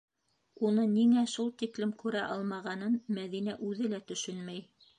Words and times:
Уны 0.69 0.85
ниңә 0.93 1.25
шул 1.33 1.51
тиклем 1.63 1.91
күрә 2.01 2.25
алмағанын 2.37 2.99
Мәҙинә 3.19 3.57
үҙе 3.69 3.93
лә 3.95 4.05
төшөнмәй. 4.11 4.65